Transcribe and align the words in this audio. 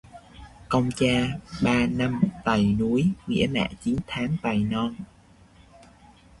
Công 0.69 0.89
cha 0.95 1.27
ba 1.63 1.85
năm 1.87 2.21
tày 2.45 2.63
núi, 2.79 3.07
nghĩa 3.27 3.47
mẹ 3.51 3.69
chín 3.81 3.97
tháng 4.07 4.37
tày 4.41 4.57
non 4.59 4.95